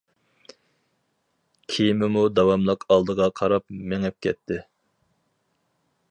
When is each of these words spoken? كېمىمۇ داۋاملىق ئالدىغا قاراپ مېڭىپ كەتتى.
كېمىمۇ 1.73 2.23
داۋاملىق 2.39 2.85
ئالدىغا 2.95 3.27
قاراپ 3.41 3.67
مېڭىپ 3.91 4.17
كەتتى. 4.27 4.57